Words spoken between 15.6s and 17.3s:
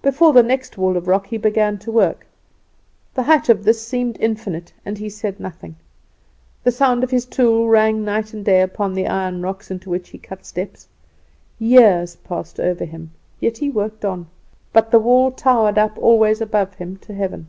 up always above him to